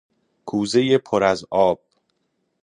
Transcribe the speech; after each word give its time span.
کوزهٔ 0.45 0.97
پر 0.97 1.23
از 1.23 1.45
آب 1.49 1.79